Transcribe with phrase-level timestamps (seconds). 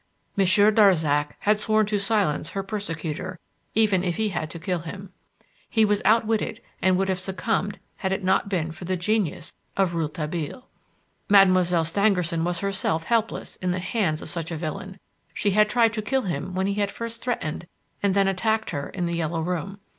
[0.35, 3.37] Monsieur Darzac had sworn to silence her persecutor,
[3.75, 5.11] even if he had to kill him.
[5.69, 9.93] He was outwitted and would have succumbed had it not been for the genius of
[9.93, 10.67] Rouletabille.
[11.29, 14.97] Mademoiselle Stangerson was herself helpless in the hands of such a villain.
[15.35, 17.67] She had tried to kill him when he had first threatened
[18.01, 19.77] and then attacked her in "The Yellow Room".